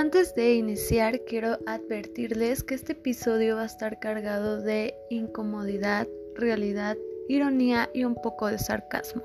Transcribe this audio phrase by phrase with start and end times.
[0.00, 6.96] Antes de iniciar, quiero advertirles que este episodio va a estar cargado de incomodidad, realidad,
[7.28, 9.22] ironía y un poco de sarcasmo.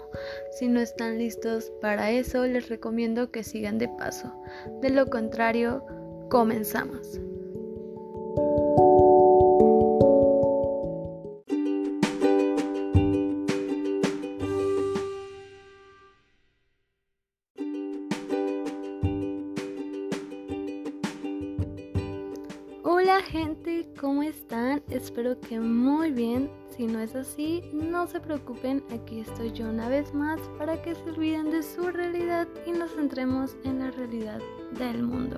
[0.52, 4.34] Si no están listos para eso, les recomiendo que sigan de paso.
[4.82, 5.82] De lo contrario,
[6.30, 7.22] comenzamos.
[27.16, 31.64] Así, no se preocupen, aquí estoy yo una vez más para que se olviden de
[31.64, 34.40] su realidad y nos centremos en la realidad
[34.78, 35.38] del mundo.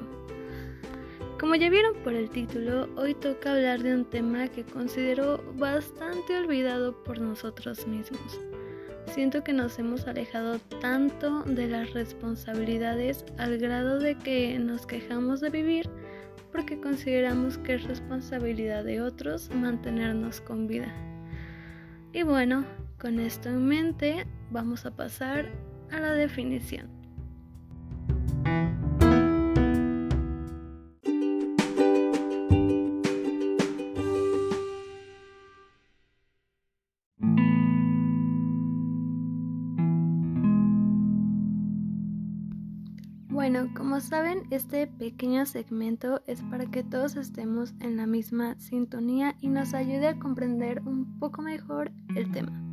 [1.40, 6.36] Como ya vieron por el título, hoy toca hablar de un tema que considero bastante
[6.38, 8.40] olvidado por nosotros mismos.
[9.14, 15.40] Siento que nos hemos alejado tanto de las responsabilidades al grado de que nos quejamos
[15.40, 15.90] de vivir
[16.52, 20.92] porque consideramos que es responsabilidad de otros mantenernos con vida.
[22.18, 22.66] Y bueno,
[22.98, 25.52] con esto en mente vamos a pasar
[25.92, 26.97] a la definición.
[43.30, 49.36] Bueno, como saben, este pequeño segmento es para que todos estemos en la misma sintonía
[49.42, 52.64] y nos ayude a comprender un poco mejor el tema.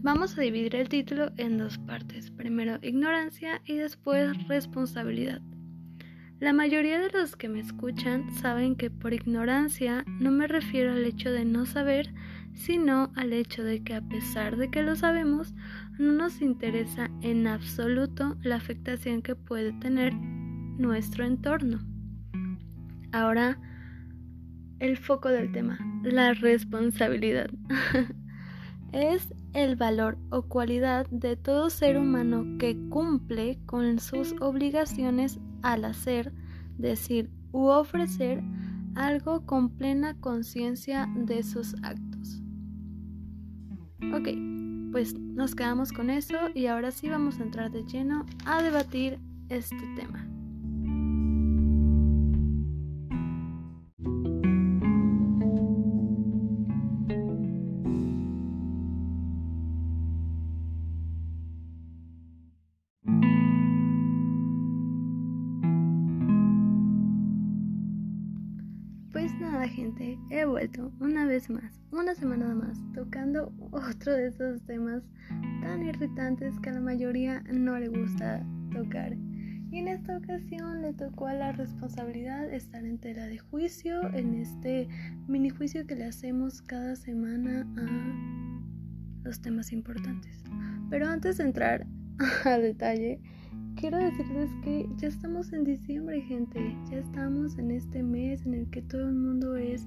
[0.00, 5.40] Vamos a dividir el título en dos partes, primero ignorancia y después responsabilidad.
[6.40, 11.04] La mayoría de los que me escuchan saben que por ignorancia no me refiero al
[11.04, 12.12] hecho de no saber,
[12.54, 15.54] sino al hecho de que a pesar de que lo sabemos,
[16.02, 21.78] no nos interesa en absoluto la afectación que puede tener nuestro entorno.
[23.12, 23.58] Ahora,
[24.80, 27.48] el foco del tema, la responsabilidad.
[28.92, 35.84] es el valor o cualidad de todo ser humano que cumple con sus obligaciones al
[35.84, 36.32] hacer,
[36.78, 38.42] decir u ofrecer
[38.96, 42.42] algo con plena conciencia de sus actos.
[44.12, 44.61] Ok,
[44.92, 49.18] pues nos quedamos con eso y ahora sí vamos a entrar de lleno a debatir
[49.48, 50.28] este tema.
[69.10, 72.78] Pues nada gente, he vuelto una vez más, una semana más,
[73.32, 75.02] tocando otro de esos temas
[75.62, 79.16] tan irritantes que a la mayoría no le gusta tocar.
[79.70, 84.34] Y en esta ocasión le tocó a la responsabilidad estar en tela de juicio en
[84.34, 84.86] este
[85.28, 90.44] mini juicio que le hacemos cada semana a los temas importantes.
[90.90, 91.86] Pero antes de entrar
[92.44, 93.18] al detalle,
[93.76, 96.76] quiero decirles que ya estamos en diciembre, gente.
[96.90, 99.86] Ya estamos en este mes en el que todo el mundo es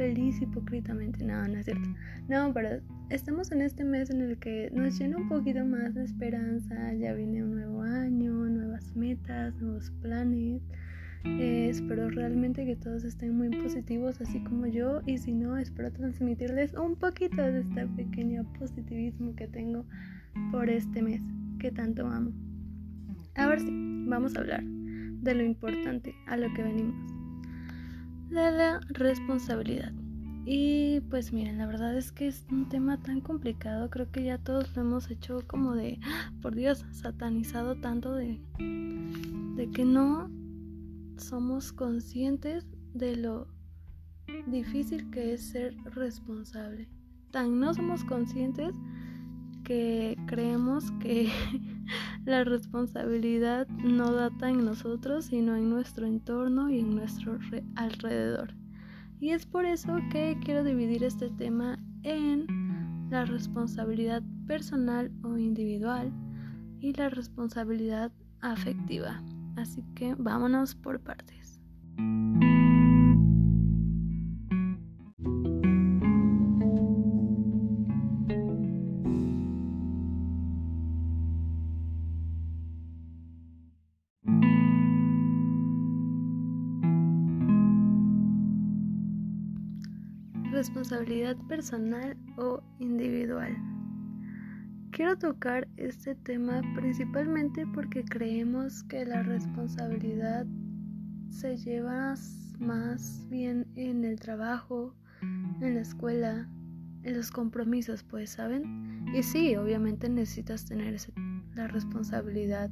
[0.00, 1.22] feliz hipócritamente.
[1.22, 1.86] No, no es cierto.
[2.26, 2.80] No, pero
[3.10, 6.94] estamos en este mes en el que nos llena un poquito más de esperanza.
[6.94, 10.62] Ya viene un nuevo año, nuevas metas, nuevos planes.
[11.24, 15.02] Eh, espero realmente que todos estén muy positivos, así como yo.
[15.04, 19.84] Y si no, espero transmitirles un poquito de este pequeño positivismo que tengo
[20.50, 21.20] por este mes
[21.58, 22.32] que tanto amo.
[23.36, 23.68] Ahora sí,
[24.06, 27.19] vamos a hablar de lo importante a lo que venimos.
[28.30, 29.92] De la responsabilidad.
[30.46, 34.38] Y pues miren, la verdad es que es un tema tan complicado, creo que ya
[34.38, 36.32] todos lo hemos hecho como de, ¡ah!
[36.40, 40.30] por Dios, satanizado tanto de, de que no
[41.18, 43.48] somos conscientes de lo
[44.46, 46.88] difícil que es ser responsable.
[47.30, 48.72] Tan no somos conscientes
[49.64, 51.30] que creemos que
[52.24, 57.38] la responsabilidad no data en nosotros, sino en nuestro entorno y en nuestro
[57.76, 58.54] alrededor.
[59.20, 62.46] Y es por eso que quiero dividir este tema en
[63.10, 66.12] la responsabilidad personal o individual
[66.80, 69.22] y la responsabilidad afectiva.
[69.56, 71.60] Así que vámonos por partes.
[90.60, 93.56] Responsabilidad personal o individual.
[94.90, 100.44] Quiero tocar este tema principalmente porque creemos que la responsabilidad
[101.30, 102.14] se lleva
[102.58, 104.94] más bien en el trabajo,
[105.62, 106.46] en la escuela,
[107.04, 109.02] en los compromisos, pues, ¿saben?
[109.14, 110.94] Y sí, obviamente necesitas tener
[111.54, 112.70] la responsabilidad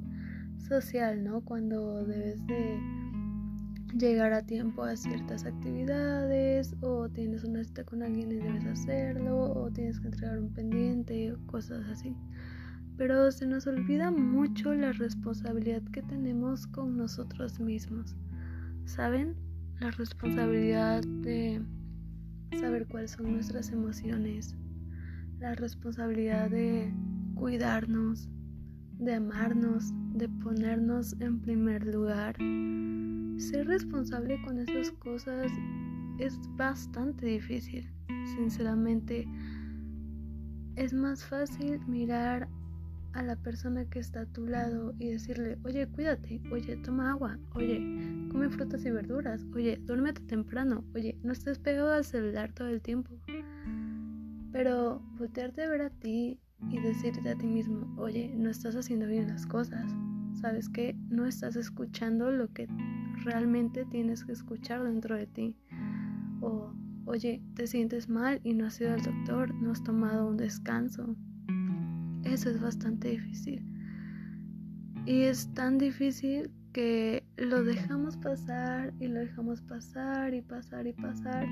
[0.59, 1.41] social, ¿no?
[1.41, 2.98] Cuando debes de
[3.97, 9.53] llegar a tiempo a ciertas actividades o tienes una cita con alguien y debes hacerlo
[9.53, 12.15] o tienes que entregar un pendiente o cosas así.
[12.97, 18.17] Pero se nos olvida mucho la responsabilidad que tenemos con nosotros mismos.
[18.85, 19.37] ¿Saben?
[19.81, 21.63] La responsabilidad de
[22.59, 24.57] saber cuáles son nuestras emociones,
[25.39, 26.93] la responsabilidad de
[27.35, 28.29] cuidarnos,
[28.99, 32.37] de amarnos, de ponernos en primer lugar.
[33.39, 35.53] Ser responsable con esas cosas
[36.19, 37.89] es bastante difícil.
[38.37, 39.29] Sinceramente,
[40.75, 42.49] es más fácil mirar
[43.13, 47.39] a la persona que está a tu lado y decirle, oye, cuídate, oye, toma agua,
[47.55, 47.79] oye,
[48.31, 52.83] come frutas y verduras, oye, duérmete temprano, oye, no estés pegado al celular todo el
[52.83, 53.15] tiempo.
[54.51, 56.41] Pero voltearte a ver a ti
[56.71, 59.91] y decirte a ti mismo, oye, no estás haciendo bien las cosas,
[60.41, 62.67] sabes que no estás escuchando lo que
[63.25, 65.57] realmente tienes que escuchar dentro de ti.
[66.41, 66.73] O,
[67.07, 71.17] oye, te sientes mal y no has ido al doctor, no has tomado un descanso,
[72.25, 73.65] eso es bastante difícil.
[75.07, 80.93] Y es tan difícil que lo dejamos pasar y lo dejamos pasar y pasar y
[80.93, 81.47] pasar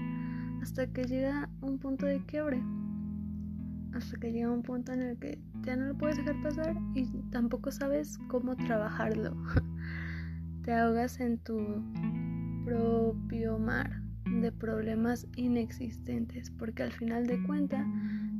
[0.60, 2.62] hasta que llega un punto de quiebre.
[3.94, 7.06] Hasta que llega un punto en el que ya no lo puedes dejar pasar y
[7.30, 9.34] tampoco sabes cómo trabajarlo.
[10.66, 11.56] Te ahogas en tu
[12.64, 14.02] propio mar
[14.42, 17.86] de problemas inexistentes porque al final de cuentas,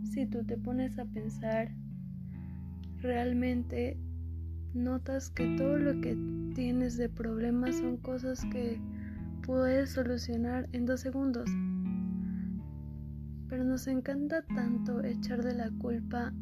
[0.03, 1.69] si tú te pones a pensar
[3.01, 3.97] realmente
[4.75, 6.19] notas que todo lo que
[6.53, 8.81] tienes de problemas son cosas que
[9.45, 11.49] puedes solucionar en dos segundos.
[13.49, 16.33] Pero nos encanta tanto echar de la culpa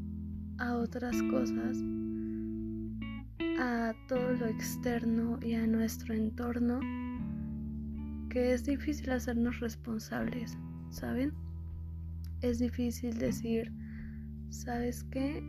[0.56, 1.76] a otras cosas,
[3.58, 6.80] a todo lo externo y a nuestro entorno,
[8.30, 10.56] que es difícil hacernos responsables,
[10.90, 11.32] ¿saben?
[12.40, 13.72] Es difícil decir,
[14.50, 15.42] ¿sabes qué?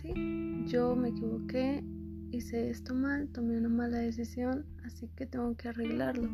[0.00, 1.82] sí, yo me equivoqué,
[2.30, 6.28] hice esto mal, tomé una mala decisión, así que tengo que arreglarlo.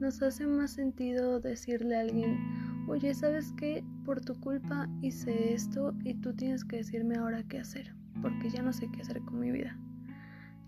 [0.00, 2.38] Nos hace más sentido decirle a alguien,
[2.86, 3.84] oye, ¿sabes qué?
[4.04, 8.62] Por tu culpa hice esto y tú tienes que decirme ahora qué hacer, porque ya
[8.62, 9.76] no sé qué hacer con mi vida.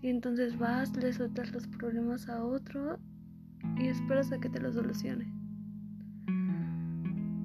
[0.01, 2.99] Y entonces vas, le sueltas los problemas a otro
[3.77, 5.31] y esperas a que te lo solucione.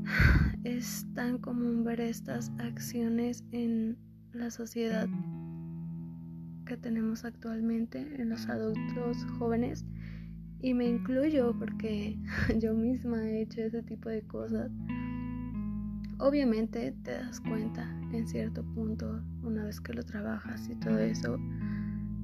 [0.65, 3.97] Es tan común ver estas acciones en
[4.33, 5.09] la sociedad
[6.67, 9.87] que tenemos actualmente en los adultos jóvenes
[10.61, 12.19] y me incluyo porque
[12.59, 14.73] yo misma he hecho ese tipo de cosas.
[16.19, 21.39] Obviamente te das cuenta en cierto punto una vez que lo trabajas y todo eso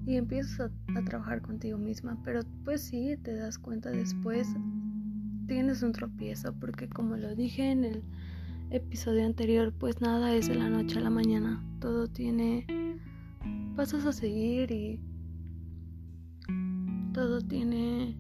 [0.07, 4.49] y empiezas a, trabajar contigo misma, pero pues sí, te das cuenta después,
[5.47, 8.03] tienes un tropiezo porque como lo dije en el
[8.71, 11.63] episodio anterior, pues nada es de la noche a la mañana.
[11.81, 12.67] Todo tiene
[13.77, 15.01] pasos a seguir y
[17.13, 18.17] todo tiene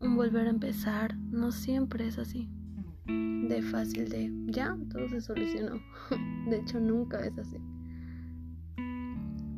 [0.00, 1.16] un volver a empezar.
[1.16, 2.48] No siempre es así.
[3.06, 5.80] De fácil de ya, todo se solucionó.
[6.48, 7.58] De hecho, nunca es así.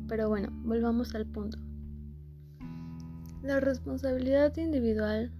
[0.07, 1.57] Pero bueno, volvamos al punto.
[3.43, 5.31] La responsabilidad individual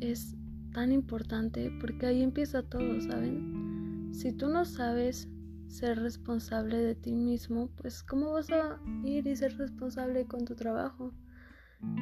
[0.00, 0.36] es
[0.72, 4.10] tan importante porque ahí empieza todo, ¿saben?
[4.12, 5.28] Si tú no sabes
[5.68, 10.54] ser responsable de ti mismo, pues ¿cómo vas a ir y ser responsable con tu
[10.54, 11.12] trabajo?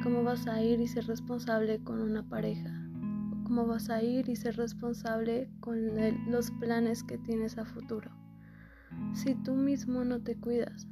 [0.03, 2.71] ¿Cómo vas a ir y ser responsable con una pareja?
[3.43, 5.77] ¿Cómo vas a ir y ser responsable con
[6.31, 8.11] los planes que tienes a futuro?
[9.13, 10.87] Si tú mismo no te cuidas.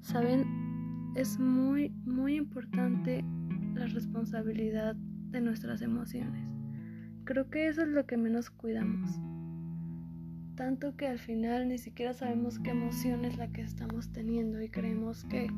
[0.00, 1.12] ¿Saben?
[1.14, 3.24] Es muy, muy importante
[3.74, 6.48] la responsabilidad de nuestras emociones.
[7.24, 9.20] Creo que eso es lo que menos cuidamos
[10.60, 14.68] tanto que al final ni siquiera sabemos qué emoción es la que estamos teniendo y
[14.68, 15.48] creemos que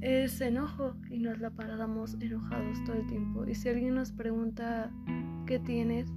[0.00, 3.46] es enojo y nos la paramos enojados todo el tiempo.
[3.46, 4.90] Y si alguien nos pregunta
[5.46, 6.10] qué tienes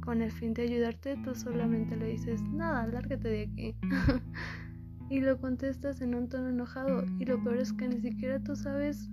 [0.00, 3.74] con el fin de ayudarte, tú solamente le dices, nada, lárgate de aquí.
[5.10, 7.04] y lo contestas en un tono enojado.
[7.18, 9.10] Y lo peor es que ni siquiera tú sabes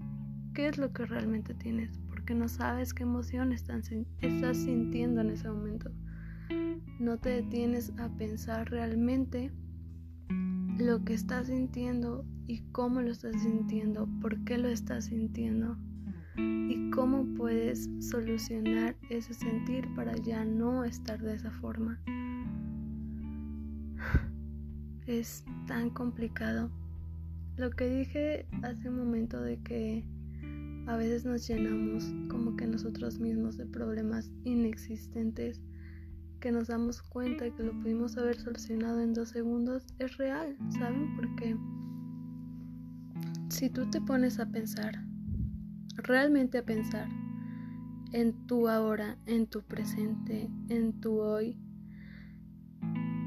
[0.53, 3.87] qué es lo que realmente tienes, porque no sabes qué emoción estás
[4.57, 5.91] sintiendo en ese momento
[6.99, 9.51] no te detienes a pensar realmente
[10.77, 15.77] lo que estás sintiendo y cómo lo estás sintiendo, por qué lo estás sintiendo.
[16.39, 21.99] y cómo puedes solucionar ese sentir para ya no estar de esa forma.
[25.07, 26.69] Es tan complicado.
[27.55, 30.05] Lo que dije hace un momento de que
[30.85, 35.61] a veces nos llenamos como que nosotros mismos de problemas inexistentes
[36.41, 41.15] que nos damos cuenta que lo pudimos haber solucionado en dos segundos es real, ¿saben
[41.15, 41.55] por qué?
[43.47, 44.93] Si tú te pones a pensar,
[45.95, 47.07] realmente a pensar
[48.11, 51.57] en tu ahora, en tu presente, en tu hoy,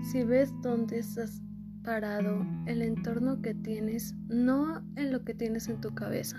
[0.03, 1.43] si ves dónde estás
[1.83, 6.39] parado, el entorno que tienes, no en lo que tienes en tu cabeza,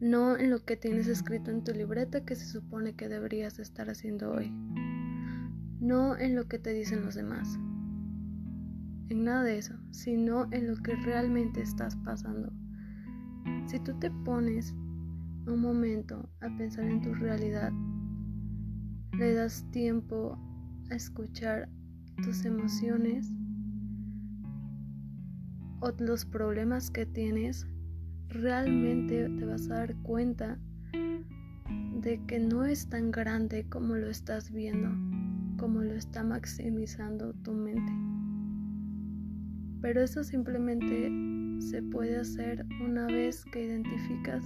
[0.00, 3.88] no en lo que tienes escrito en tu libreta que se supone que deberías estar
[3.88, 4.50] haciendo hoy,
[5.80, 7.58] no en lo que te dicen los demás,
[9.08, 12.52] en nada de eso, sino en lo que realmente estás pasando.
[13.66, 14.72] Si tú te pones
[15.46, 17.72] un momento a pensar en tu realidad,
[19.18, 20.38] le das tiempo
[20.90, 21.68] a escuchar
[22.22, 23.30] tus emociones
[25.84, 27.66] o los problemas que tienes,
[28.30, 30.58] realmente te vas a dar cuenta
[32.00, 34.88] de que no es tan grande como lo estás viendo,
[35.58, 37.92] como lo está maximizando tu mente.
[39.82, 41.12] Pero eso simplemente
[41.60, 44.42] se puede hacer una vez que identificas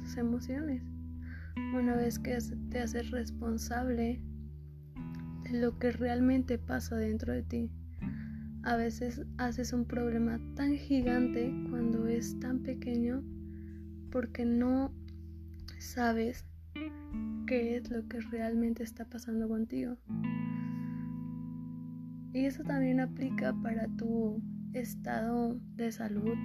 [0.00, 0.82] tus emociones,
[1.72, 2.36] una vez que
[2.70, 4.20] te haces responsable
[5.44, 7.70] de lo que realmente pasa dentro de ti.
[8.62, 13.22] A veces haces un problema tan gigante cuando es tan pequeño
[14.10, 14.92] porque no
[15.78, 16.44] sabes
[17.46, 19.96] qué es lo que realmente está pasando contigo.
[22.32, 24.42] Y eso también aplica para tu
[24.74, 26.36] estado de salud.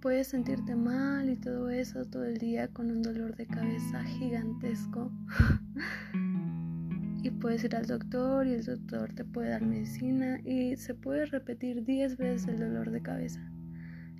[0.00, 5.12] Puedes sentirte mal y todo eso todo el día con un dolor de cabeza gigantesco.
[7.22, 11.26] y puedes ir al doctor y el doctor te puede dar medicina y se puede
[11.26, 13.40] repetir 10 veces el dolor de cabeza.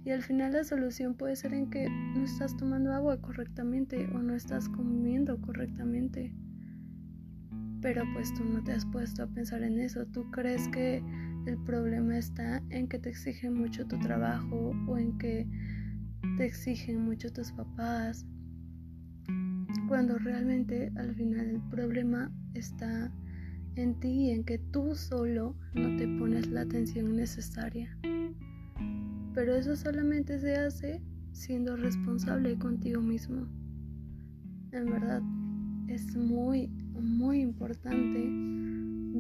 [0.05, 4.19] Y al final la solución puede ser en que no estás tomando agua correctamente o
[4.19, 6.35] no estás comiendo correctamente.
[7.83, 10.07] Pero pues tú no te has puesto a pensar en eso.
[10.07, 11.03] Tú crees que
[11.47, 15.47] el problema está en que te exigen mucho tu trabajo o en que
[16.37, 18.27] te exigen mucho tus papás
[19.89, 23.11] cuando realmente al final el problema está
[23.75, 27.97] en ti y en que tú solo no te pones la atención necesaria.
[29.35, 31.03] Pero eso solamente se hace
[31.33, 33.47] siendo responsable contigo mismo.
[34.73, 35.23] En verdad,
[35.89, 36.69] es muy,
[37.01, 38.29] muy importante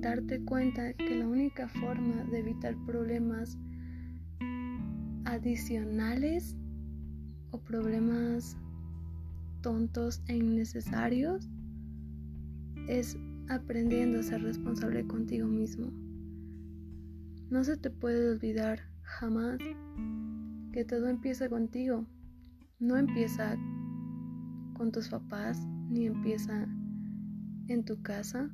[0.00, 3.56] darte cuenta que la única forma de evitar problemas
[5.24, 6.56] adicionales
[7.52, 8.56] o problemas
[9.60, 11.48] tontos e innecesarios
[12.88, 15.90] es aprendiendo a ser responsable contigo mismo.
[17.50, 19.58] No se te puede olvidar jamás
[20.72, 22.06] que todo empieza contigo.
[22.78, 23.56] No empieza
[24.74, 26.68] con tus papás, ni empieza
[27.68, 28.50] en tu casa.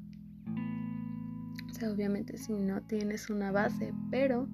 [1.70, 4.48] O sea, obviamente si no tienes una base, pero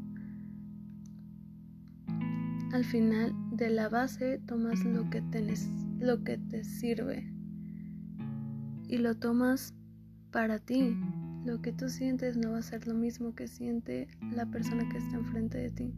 [2.73, 5.69] al final de la base tomas lo que tienes
[6.01, 7.31] lo que te sirve
[8.89, 9.75] y lo tomas
[10.33, 10.97] para ti.
[11.45, 14.99] Lo que tú sientes no va a ser lo mismo que siente la persona que
[14.99, 15.95] está enfrente de ti.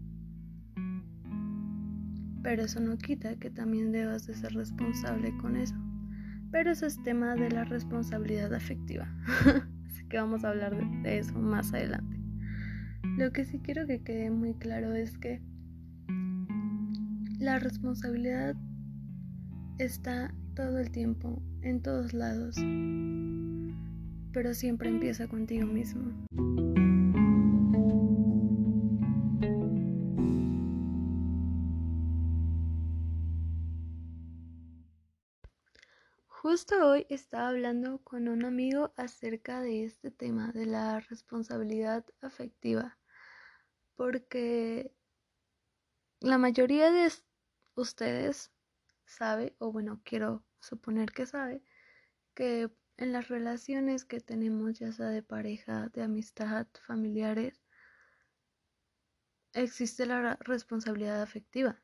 [2.43, 5.77] Pero eso no quita que también debas de ser responsable con eso.
[6.51, 9.09] Pero eso es tema de la responsabilidad afectiva.
[9.87, 12.19] Así que vamos a hablar de eso más adelante.
[13.17, 15.41] Lo que sí quiero que quede muy claro es que
[17.39, 18.57] la responsabilidad
[19.79, 22.57] está todo el tiempo, en todos lados,
[24.33, 26.12] pero siempre empieza contigo mismo.
[36.29, 42.99] Justo hoy estaba hablando con un amigo acerca de este tema, de la responsabilidad afectiva,
[43.97, 44.93] porque
[46.21, 47.11] la mayoría de
[47.76, 48.52] ustedes
[49.12, 51.62] sabe, o bueno, quiero suponer que sabe,
[52.35, 57.62] que en las relaciones que tenemos, ya sea de pareja, de amistad, familiares,
[59.54, 61.81] existe la responsabilidad afectiva.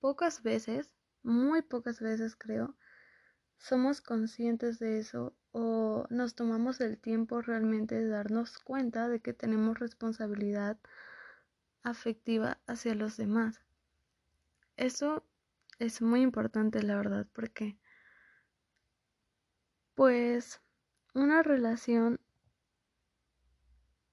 [0.00, 0.90] Pocas veces,
[1.22, 2.76] muy pocas veces creo,
[3.56, 9.32] somos conscientes de eso o nos tomamos el tiempo realmente de darnos cuenta de que
[9.32, 10.78] tenemos responsabilidad
[11.82, 13.62] afectiva hacia los demás.
[14.76, 15.24] Eso
[15.84, 17.78] es muy importante, la verdad, porque
[19.94, 20.60] pues
[21.14, 22.20] una relación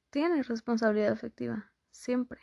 [0.09, 2.41] tiene responsabilidad afectiva, siempre.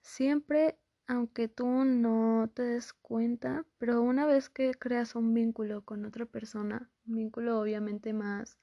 [0.00, 6.04] Siempre, aunque tú no te des cuenta, pero una vez que creas un vínculo con
[6.04, 8.58] otra persona, un vínculo obviamente más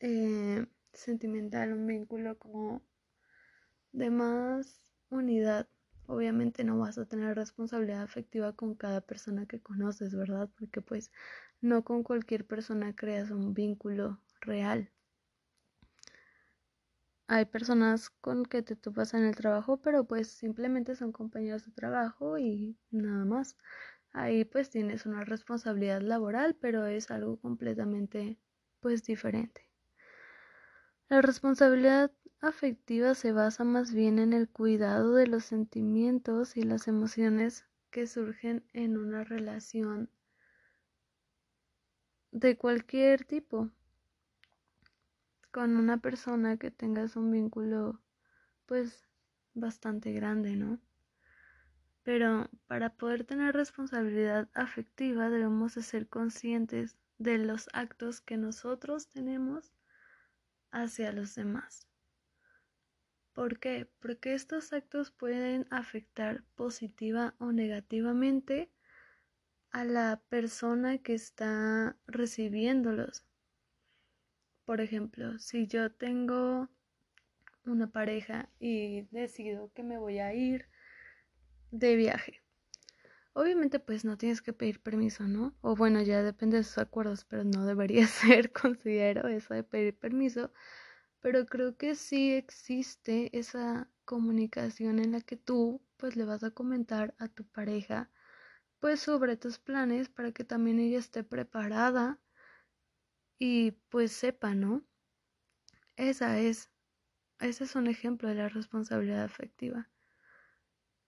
[0.00, 2.82] eh, sentimental, un vínculo como
[3.92, 5.68] de más unidad,
[6.06, 10.48] obviamente no vas a tener responsabilidad afectiva con cada persona que conoces, ¿verdad?
[10.58, 11.10] Porque pues
[11.60, 14.90] no con cualquier persona creas un vínculo real.
[17.28, 21.72] Hay personas con que te topas en el trabajo, pero pues simplemente son compañeros de
[21.72, 23.58] trabajo y nada más.
[24.12, 28.38] Ahí pues tienes una responsabilidad laboral, pero es algo completamente
[28.80, 29.63] pues diferente.
[31.08, 36.88] La responsabilidad afectiva se basa más bien en el cuidado de los sentimientos y las
[36.88, 40.08] emociones que surgen en una relación
[42.32, 43.70] de cualquier tipo
[45.52, 48.00] con una persona que tengas un vínculo
[48.66, 49.06] pues
[49.52, 50.80] bastante grande, ¿no?
[52.02, 59.08] Pero para poder tener responsabilidad afectiva debemos de ser conscientes de los actos que nosotros
[59.08, 59.72] tenemos
[60.74, 61.88] hacia los demás.
[63.32, 63.88] ¿Por qué?
[64.00, 68.70] Porque estos actos pueden afectar positiva o negativamente
[69.70, 73.24] a la persona que está recibiéndolos.
[74.64, 76.68] Por ejemplo, si yo tengo
[77.64, 80.68] una pareja y decido que me voy a ir
[81.70, 82.43] de viaje.
[83.34, 85.54] Obviamente pues no tienes que pedir permiso, ¿no?
[85.60, 89.96] O bueno, ya depende de sus acuerdos, pero no debería ser, considero eso de pedir
[89.98, 90.52] permiso
[91.20, 96.50] pero creo que sí existe esa comunicación en la que tú pues le vas a
[96.50, 98.10] comentar a tu pareja
[98.80, 102.20] pues sobre tus planes para que también ella esté preparada
[103.38, 104.84] y pues sepa, ¿no?
[105.96, 106.70] Esa es,
[107.40, 109.90] ese es un ejemplo de la responsabilidad afectiva.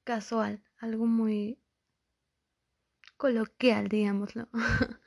[0.04, 1.58] Casual, algo muy
[3.16, 4.48] coloquial, digámoslo.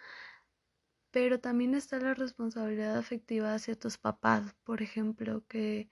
[1.11, 5.89] Pero también está la responsabilidad afectiva hacia tus papás, por ejemplo, que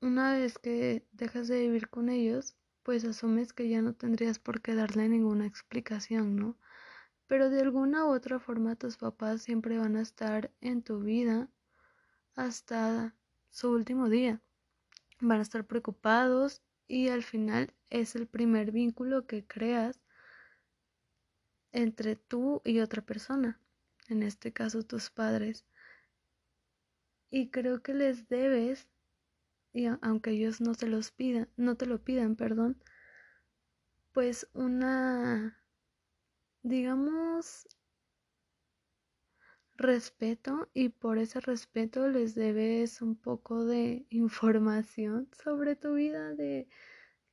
[0.00, 4.60] una vez que dejas de vivir con ellos, pues asumes que ya no tendrías por
[4.62, 6.58] qué darle ninguna explicación, ¿no?
[7.26, 11.48] Pero de alguna u otra forma tus papás siempre van a estar en tu vida
[12.34, 13.14] hasta
[13.50, 14.40] su último día.
[15.20, 19.99] Van a estar preocupados y al final es el primer vínculo que creas
[21.72, 23.60] entre tú y otra persona,
[24.08, 25.64] en este caso tus padres.
[27.30, 28.88] Y creo que les debes,
[29.72, 32.82] y aunque ellos no te los pidan, no te lo pidan, perdón,
[34.12, 35.62] pues una,
[36.62, 37.68] digamos,
[39.76, 46.68] respeto y por ese respeto les debes un poco de información sobre tu vida, de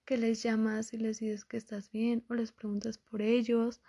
[0.05, 3.81] que les llamas y les dices que estás bien o les preguntas por ellos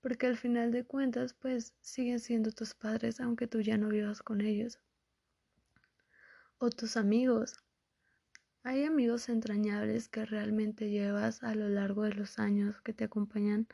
[0.00, 4.22] porque al final de cuentas pues siguen siendo tus padres aunque tú ya no vivas
[4.22, 4.78] con ellos.
[6.58, 7.56] O tus amigos.
[8.64, 13.66] Hay amigos entrañables que realmente llevas a lo largo de los años, que te acompañan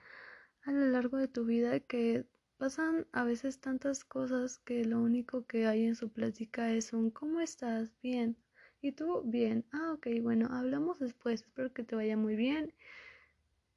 [0.63, 2.27] a lo largo de tu vida, que
[2.59, 7.11] pasan a veces tantas cosas que lo único que hay en su plática es un
[7.11, 7.91] ¿cómo estás?
[8.03, 8.37] Bien.
[8.81, 9.23] ¿Y tú?
[9.25, 9.65] Bien.
[9.73, 11.43] Ah, ok, bueno, hablamos después.
[11.43, 12.73] Espero que te vaya muy bien.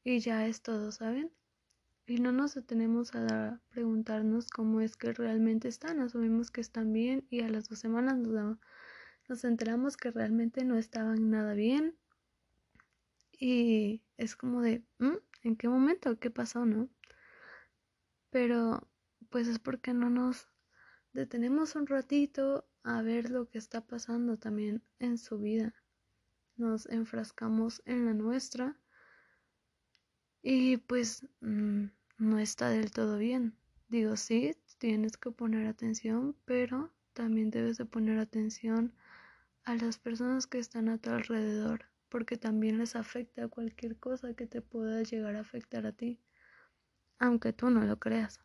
[0.03, 1.31] Y ya es todo, ¿saben?
[2.07, 5.99] Y no nos detenemos a preguntarnos cómo es que realmente están.
[5.99, 8.57] Asumimos que están bien y a las dos semanas nos,
[9.27, 11.97] nos enteramos que realmente no estaban nada bien.
[13.37, 16.17] Y es como de, mm, ¿en qué momento?
[16.17, 16.65] ¿Qué pasó?
[16.65, 16.89] ¿No?
[18.29, 18.87] Pero
[19.29, 20.47] pues es porque no nos
[21.11, 25.75] detenemos un ratito a ver lo que está pasando también en su vida.
[26.55, 28.79] Nos enfrascamos en la nuestra
[30.41, 33.55] y pues mm, no está del todo bien.
[33.89, 38.93] Digo, sí, tienes que poner atención, pero también debes de poner atención
[39.63, 44.47] a las personas que están a tu alrededor, porque también les afecta cualquier cosa que
[44.47, 46.19] te pueda llegar a afectar a ti,
[47.19, 48.39] aunque tú no lo creas.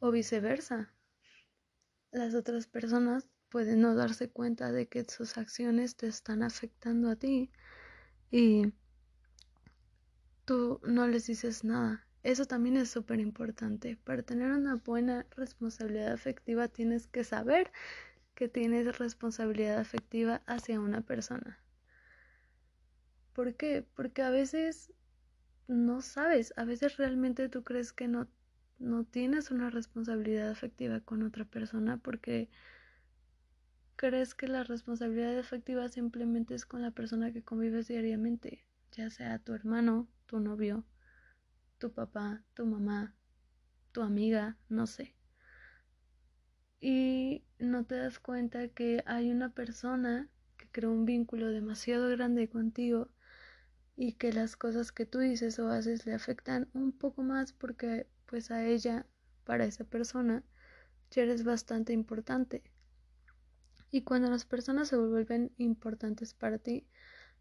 [0.00, 0.92] O viceversa.
[2.10, 7.16] Las otras personas pueden no darse cuenta de que sus acciones te están afectando a
[7.16, 7.50] ti
[8.30, 8.72] y
[10.44, 13.96] tú no les dices nada eso también es súper importante.
[14.02, 17.70] Para tener una buena responsabilidad afectiva tienes que saber
[18.34, 21.58] que tienes responsabilidad afectiva hacia una persona.
[23.34, 23.86] ¿Por qué?
[23.94, 24.92] Porque a veces
[25.68, 28.26] no sabes, a veces realmente tú crees que no,
[28.78, 32.48] no tienes una responsabilidad afectiva con otra persona porque
[33.96, 39.38] crees que la responsabilidad afectiva simplemente es con la persona que convives diariamente, ya sea
[39.38, 40.84] tu hermano, tu novio,
[41.78, 43.14] tu papá, tu mamá,
[43.92, 45.14] tu amiga, no sé.
[46.80, 52.48] Y no te das cuenta que hay una persona que creó un vínculo demasiado grande
[52.48, 53.08] contigo
[53.96, 58.06] y que las cosas que tú dices o haces le afectan un poco más porque
[58.26, 59.06] pues a ella,
[59.44, 60.42] para esa persona,
[61.10, 62.62] ya eres bastante importante.
[63.90, 66.86] Y cuando las personas se vuelven importantes para ti,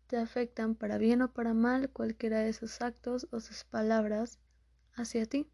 [0.08, 4.39] te afectan para bien o para mal cualquiera de sus actos o sus palabras
[4.94, 5.50] hacia ti.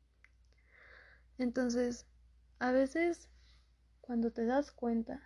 [1.38, 2.06] Entonces,
[2.60, 3.30] a veces
[4.02, 5.22] cuando te das cuenta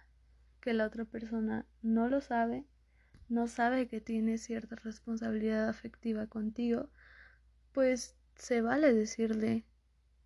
[0.60, 2.66] que la otra persona no lo sabe,
[3.30, 6.90] no sabe que tiene cierta responsabilidad afectiva contigo,
[7.72, 9.66] pues se vale decirle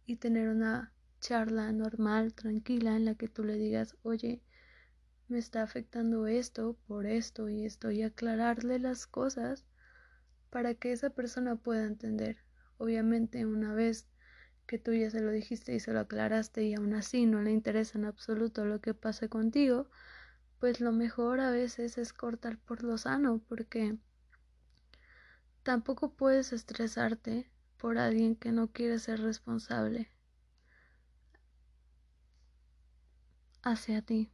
[0.05, 4.41] y tener una charla normal, tranquila, en la que tú le digas, oye,
[5.27, 9.65] me está afectando esto por esto y esto, y aclararle las cosas
[10.49, 12.37] para que esa persona pueda entender.
[12.77, 14.07] Obviamente, una vez
[14.65, 17.51] que tú ya se lo dijiste y se lo aclaraste y aún así no le
[17.51, 19.89] interesa en absoluto lo que pase contigo,
[20.59, 23.97] pues lo mejor a veces es cortar por lo sano, porque
[25.63, 30.09] tampoco puedes estresarte por alguien que no quiere ser responsable
[33.61, 34.31] hacia ti.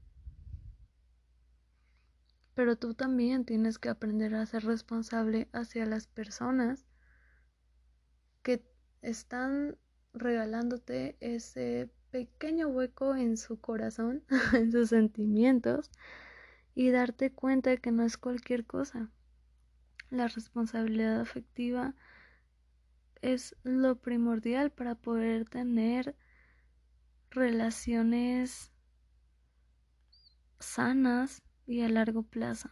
[2.56, 6.86] Pero tú también tienes que aprender a ser responsable hacia las personas
[8.44, 8.64] que
[9.02, 9.78] están
[10.14, 15.90] regalándote ese pequeño hueco en su corazón, en sus sentimientos,
[16.76, 19.10] y darte cuenta que no es cualquier cosa.
[20.12, 21.96] La responsabilidad afectiva
[23.22, 26.16] es lo primordial para poder tener
[27.32, 28.72] relaciones
[30.60, 32.70] sanas y a largo plazo.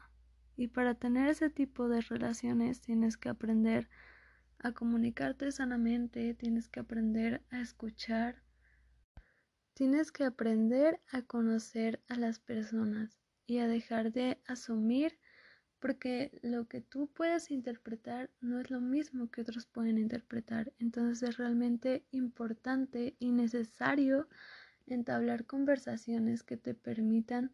[0.56, 3.90] Y para tener ese tipo de relaciones tienes que aprender
[4.60, 8.44] a comunicarte sanamente, tienes que aprender a escuchar,
[9.74, 15.18] tienes que aprender a conocer a las personas y a dejar de asumir
[15.80, 20.72] porque lo que tú puedes interpretar no es lo mismo que otros pueden interpretar.
[20.78, 24.30] Entonces es realmente importante y necesario
[24.86, 27.52] entablar conversaciones que te permitan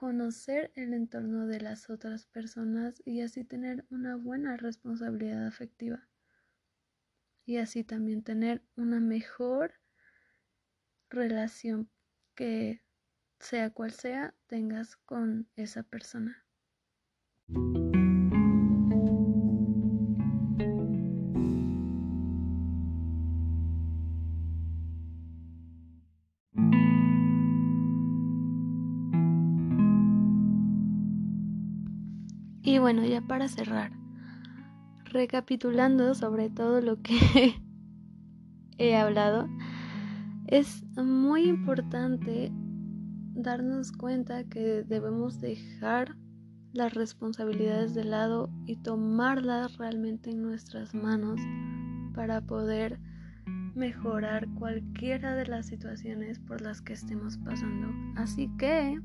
[0.00, 6.08] conocer el entorno de las otras personas y así tener una buena responsabilidad afectiva
[7.44, 9.74] y así también tener una mejor
[11.10, 11.90] relación
[12.34, 12.80] que
[13.40, 16.46] sea cual sea tengas con esa persona.
[32.80, 33.92] Bueno, ya para cerrar,
[35.04, 37.14] recapitulando sobre todo lo que
[38.78, 39.48] he hablado,
[40.46, 42.50] es muy importante
[43.34, 46.16] darnos cuenta que debemos dejar
[46.72, 51.40] las responsabilidades de lado y tomarlas realmente en nuestras manos
[52.14, 53.00] para poder
[53.74, 57.88] mejorar cualquiera de las situaciones por las que estemos pasando.
[58.16, 59.00] Así que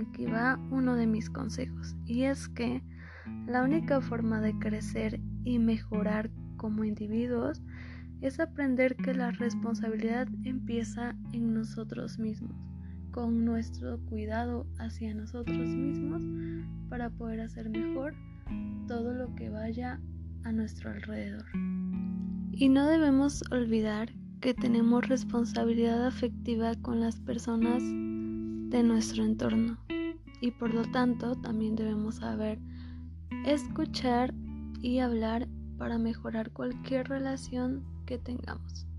[0.00, 2.82] aquí va uno de mis consejos y es que
[3.46, 7.62] la única forma de crecer y mejorar como individuos
[8.20, 12.54] es aprender que la responsabilidad empieza en nosotros mismos,
[13.10, 16.22] con nuestro cuidado hacia nosotros mismos
[16.88, 18.14] para poder hacer mejor
[18.86, 20.00] todo lo que vaya
[20.44, 21.46] a nuestro alrededor.
[22.52, 29.78] Y no debemos olvidar que tenemos responsabilidad afectiva con las personas de nuestro entorno
[30.40, 32.58] y por lo tanto también debemos saber
[33.46, 34.34] escuchar
[34.80, 38.89] y hablar para mejorar cualquier relación que tengamos.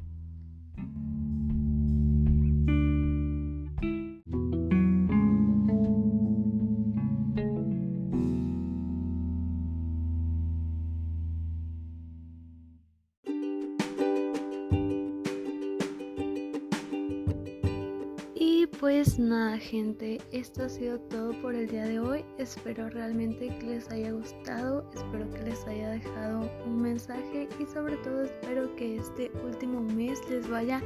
[18.94, 22.26] Pues nada gente, esto ha sido todo por el día de hoy.
[22.38, 27.96] Espero realmente que les haya gustado, espero que les haya dejado un mensaje y sobre
[27.98, 30.82] todo espero que este último mes les vaya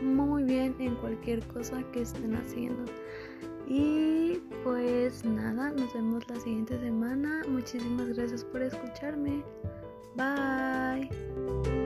[0.00, 2.84] muy bien en cualquier cosa que estén haciendo.
[3.66, 7.42] Y pues nada, nos vemos la siguiente semana.
[7.48, 9.42] Muchísimas gracias por escucharme.
[10.14, 11.79] Bye.